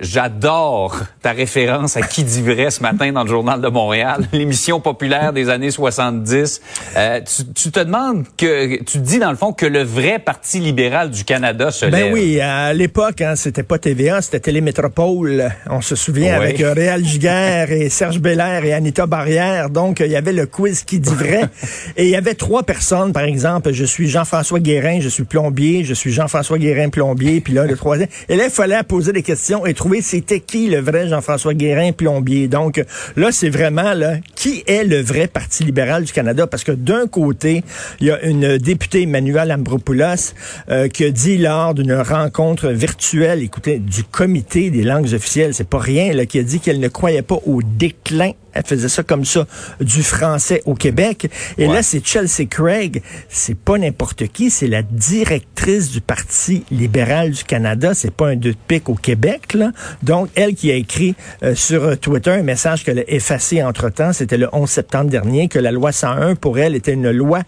[0.00, 4.80] J'adore ta référence à qui dit vrai ce matin dans le journal de Montréal, l'émission
[4.80, 6.62] populaire des années 70.
[6.96, 10.58] Euh, tu, tu, te demandes que tu dis dans le fond que le vrai Parti
[10.58, 12.06] libéral du Canada se ben lève.
[12.06, 15.50] Ben oui, à l'époque, hein, c'était pas TVA, c'était Télémétropole.
[15.68, 16.46] On se souvient Oui.
[16.46, 19.68] avec euh, Réal Giguère et Serge Belair et Anita Barrière.
[19.68, 21.42] Donc, il y avait le quiz qui dit vrai.
[21.98, 23.70] et il y avait trois personnes, par exemple.
[23.72, 25.84] Je suis Jean-François Guérin, je suis plombier.
[25.84, 27.42] Je suis Jean-François Guérin, plombier.
[27.42, 28.08] Puis là, le troisième.
[28.30, 31.92] Et là, il fallait poser des questions et trouver c'était qui le vrai Jean-François Guérin,
[31.92, 32.48] plombier.
[32.48, 32.82] Donc,
[33.16, 36.46] là, c'est vraiment, là, qui est le vrai Parti libéral du Canada?
[36.46, 37.62] Parce que d'un côté,
[38.00, 40.34] il y a une députée, Emmanuel Ambropoulos,
[40.70, 45.68] euh, qui a dit lors d'une rencontre virtuelle, écoutez, du comité des langues officielles, c'est
[45.68, 49.02] pas rien, là, qui a dit qu'elle ne croyait pas au déclin elle faisait ça
[49.02, 49.46] comme ça
[49.80, 51.30] du français au Québec.
[51.58, 51.74] Et Ouais.
[51.74, 53.02] là, c'est Chelsea Craig.
[53.28, 54.50] C'est pas n'importe qui.
[54.50, 57.94] C'est la directrice du Parti libéral du Canada.
[57.94, 59.70] C'est pas un deux de pique au Québec, là.
[60.02, 64.12] Donc, elle qui a écrit euh, sur Twitter un message qu'elle a effacé entre-temps.
[64.12, 67.40] C'était le 11 septembre dernier que la loi 101, pour elle, était une loi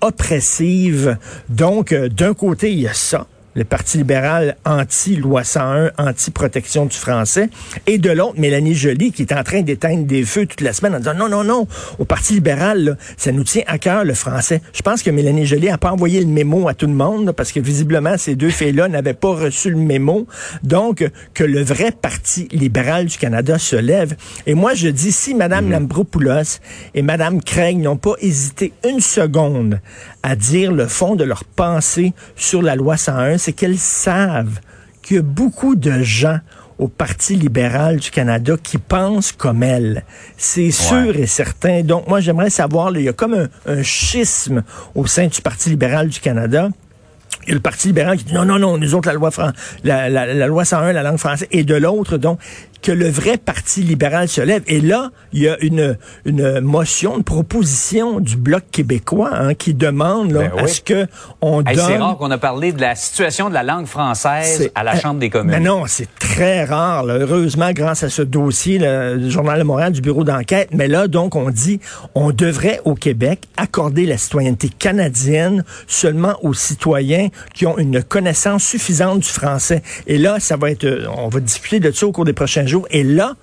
[0.00, 1.16] oppressive.
[1.48, 3.26] Donc, euh, d'un côté, il y a ça
[3.58, 7.50] le Parti libéral anti-loi 101, anti-protection du français,
[7.88, 10.94] et de l'autre, Mélanie Joly, qui est en train d'éteindre des feux toute la semaine
[10.94, 11.66] en disant non, non, non,
[11.98, 14.62] au Parti libéral, là, ça nous tient à cœur le français.
[14.72, 17.50] Je pense que Mélanie Joly n'a pas envoyé le mémo à tout le monde, parce
[17.50, 20.28] que visiblement, ces deux filles-là n'avaient pas reçu le mémo.
[20.62, 24.14] Donc, que le vrai Parti libéral du Canada se lève.
[24.46, 26.60] Et moi, je dis, si Mme Lambropoulos
[26.94, 29.80] et Mme Craig n'ont pas hésité une seconde
[30.22, 34.60] à dire le fond de leur pensée sur la loi 101, c'est qu'elles savent
[35.00, 36.40] qu'il y a beaucoup de gens
[36.78, 40.04] au Parti libéral du Canada qui pensent comme elles.
[40.36, 41.82] C'est sûr et certain.
[41.82, 44.64] Donc, moi, j'aimerais savoir, là, il y a comme un, un schisme
[44.94, 46.68] au sein du Parti libéral du Canada.
[47.48, 49.52] Y a le Parti libéral qui dit non, non, non, nous autres, la loi, fran-
[49.84, 52.38] la, la, la loi 101, la langue française, et de l'autre, donc,
[52.82, 54.62] que le vrai Parti libéral se lève.
[54.68, 59.74] Et là, il y a une, une motion, une proposition du Bloc québécois hein, qui
[59.74, 60.62] demande là, Ben oui.
[60.62, 61.06] à ce que
[61.40, 61.86] on Hey, donne...
[61.86, 65.00] c'est rare qu'on a parlé de la situation de la langue française à la euh,
[65.00, 65.50] Chambre des communes.
[65.56, 67.02] Mais non, c'est très rare.
[67.04, 67.14] là.
[67.14, 70.68] Heureusement, grâce à ce dossier, là, le Journal de Montréal, du bureau d'enquête.
[70.72, 71.80] Mais là, donc, on dit,
[72.14, 78.64] on devrait au Québec accorder la citoyenneté canadienne seulement aux citoyens qui ont une connaissance
[78.64, 79.82] suffisante du français.
[80.06, 82.66] Et là, ça va être, euh, on va discuter de ça au cours des prochains
[82.66, 82.86] jours.
[82.90, 83.34] Et là,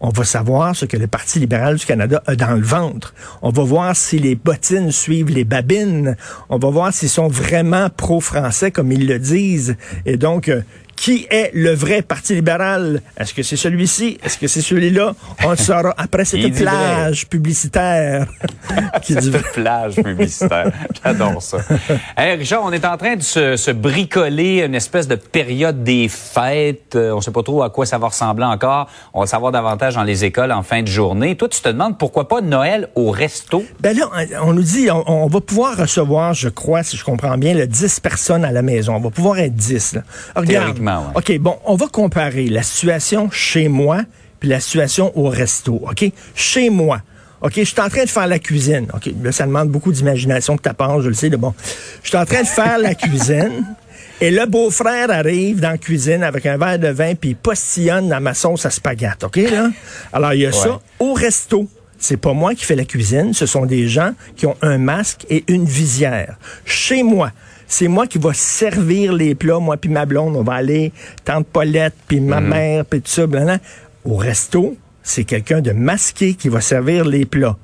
[0.00, 3.14] on va savoir ce que le Parti libéral du Canada a dans le ventre.
[3.42, 6.16] On va voir si les bottines suivent les babines.
[6.48, 9.76] On va voir s'ils sont vraiment pro-français comme ils le disent.
[10.06, 10.62] Et donc, euh,
[11.00, 13.00] qui est le vrai Parti libéral?
[13.16, 14.18] Est-ce que c'est celui-ci?
[14.22, 15.14] Est-ce que c'est celui-là?
[15.42, 18.26] On le saura après cette plage publicitaire.
[19.02, 20.70] qui dit plage publicitaire.
[21.02, 21.56] J'adore ça.
[22.18, 26.06] Hey, Richard, on est en train de se, se bricoler une espèce de période des
[26.08, 26.96] fêtes.
[26.96, 28.86] Euh, on sait pas trop à quoi ça va ressembler encore.
[29.14, 31.34] On va savoir davantage dans les écoles en fin de journée.
[31.34, 33.64] Toi, tu te demandes pourquoi pas Noël au resto?
[33.80, 34.06] Ben là,
[34.42, 37.66] on nous dit, on, on va pouvoir recevoir, je crois, si je comprends bien, le
[37.66, 38.96] 10 personnes à la maison.
[38.96, 39.94] On va pouvoir être 10.
[39.94, 40.02] Là.
[40.36, 40.66] Regarde.
[40.66, 41.12] Théoriquement, ouais.
[41.14, 44.02] OK, bon, on va comparer la situation chez moi
[44.38, 45.80] puis la situation au resto.
[45.82, 46.10] OK?
[46.34, 47.00] Chez moi.
[47.42, 48.88] OK, je suis en train de faire la cuisine.
[48.94, 51.28] OK, là, ça demande beaucoup d'imagination de ta part, je le sais.
[51.28, 51.54] là, bon,
[52.02, 53.64] je suis en train de faire la cuisine.
[54.22, 58.10] Et le beau-frère arrive dans la cuisine avec un verre de vin puis il postillonne
[58.10, 59.24] dans ma sauce à spaghetti.
[59.24, 59.70] OK, là?
[60.12, 61.66] Alors, il y a ça au resto.
[62.02, 65.26] C'est pas moi qui fais la cuisine, ce sont des gens qui ont un masque
[65.28, 66.36] et une visière.
[66.64, 67.30] Chez moi,
[67.68, 70.92] c'est moi qui va servir les plats, moi puis ma blonde, on va aller
[71.24, 73.60] tante Paulette puis ma mère puis tout ça, blablabla.
[74.04, 77.56] Au resto, c'est quelqu'un de masqué qui va servir les plats.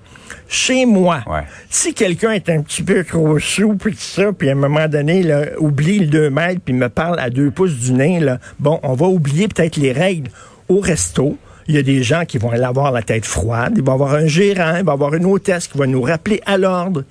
[0.49, 1.43] Chez moi, Ouais.
[1.71, 4.87] si quelqu'un est un petit peu trop sous puis tout ça, puis à un moment
[4.87, 8.39] donné là, oublie le 2 mètres puis me parle à deux pouces du nez, là,
[8.61, 10.31] bon, on va oublier peut-être les règles
[10.69, 11.39] au resto.
[11.69, 13.95] Il y a des gens qui vont aller avoir la tête froide, il va y
[13.95, 17.05] avoir un gérant, il va y avoir une hôtesse qui va nous rappeler à l'ordre.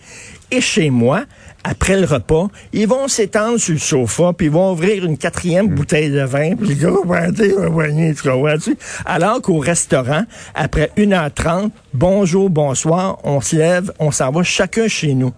[0.52, 1.24] Et chez moi,
[1.64, 5.68] après le repas, ils vont s'étendre sur le sofa, puis ils vont ouvrir une quatrième
[5.68, 6.78] bouteille de vin, puis?
[9.06, 10.24] Alors qu'au restaurant,
[10.54, 15.34] après 1h30, bonjour, bonsoir, on se lève, on s'en va chacun chez nous.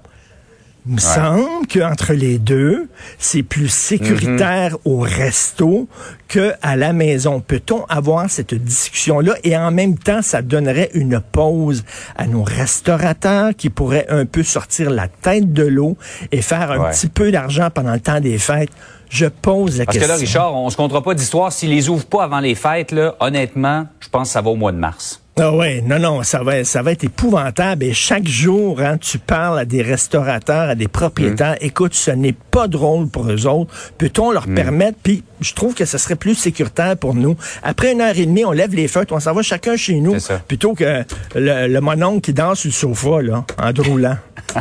[0.87, 2.87] Il me semble qu'entre les deux,
[3.19, 5.89] c'est plus sécuritaire au resto
[6.29, 7.41] que à la maison.
[7.45, 9.33] Peut-on avoir cette discussion-là?
[9.43, 11.83] Et en même temps, ça donnerait une pause
[12.15, 15.97] à nos restaurateurs qui pourraient un peu sortir la tête de l'eau
[16.31, 16.91] et faire un Ouais.
[16.91, 18.69] petit peu d'argent pendant le temps des fêtes?
[19.09, 20.15] Je pose la Parce que question.
[20.15, 21.51] là, Richard, on se comptera pas d'histoire.
[21.51, 24.55] S'ils les ouvrent pas avant les fêtes, là, honnêtement, je pense que ça va au
[24.55, 25.21] mois de mars.
[25.39, 27.83] Ah ouais, non, non, ça va, ça va être épouvantable.
[27.83, 31.53] Et chaque jour, hein, tu parles à des restaurateurs, à des propriétaires.
[31.61, 31.65] Mm.
[31.65, 33.71] Écoute, ce n'est pas drôle pour eux autres.
[33.99, 34.97] Peut-on leur permettre?
[35.03, 37.37] Puis, je trouve que ce serait plus sécuritaire pour nous.
[37.61, 40.17] Après une heure et demie, on lève les feutres, on s'en va chacun chez nous,
[40.47, 41.03] plutôt que
[41.35, 44.17] le, le mononcle qui danse sur le sofa là, en droulant.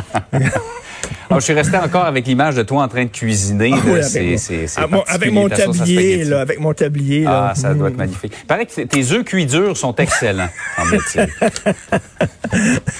[1.29, 3.69] Alors, je suis resté encore avec l'image de toi en train de cuisiner.
[3.69, 3.77] là.
[3.79, 7.21] Ah oui, avec, c'est- Ah, mon- avec mon tablier, là, avec mon tablier.
[7.23, 7.49] là.
[7.51, 8.33] Ah, ça doit être magnifique.
[8.41, 11.27] Il paraît que tes œufs cuits durs sont excellents, semble-t-il.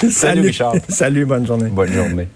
[0.12, 0.74] Salut, Richard.
[0.90, 1.70] Salut, bonne journée.
[1.70, 2.28] Bonne journée.